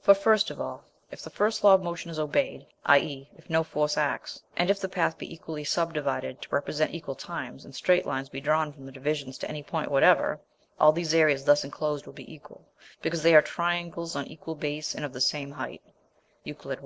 [0.00, 0.82] For first of all
[1.12, 3.30] if the first law of motion is obeyed, i.e.
[3.36, 7.64] if no force acts, and if the path be equally subdivided to represent equal times,
[7.64, 10.40] and straight lines be drawn from the divisions to any point whatever,
[10.80, 12.64] all these areas thus enclosed will be equal,
[13.00, 15.82] because they are triangles on equal base and of the same height
[16.42, 16.82] (Euclid, I).